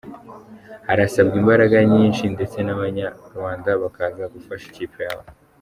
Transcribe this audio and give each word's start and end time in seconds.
Harasabwa 0.87 1.35
imbaraga 1.41 1.77
nyinshi 1.93 2.23
ndetse 2.35 2.57
n’Abanyarwanda 2.63 3.69
bakaza 3.83 4.23
gufasha 4.33 4.65
ikipe 4.71 4.99
yabo. 5.07 5.25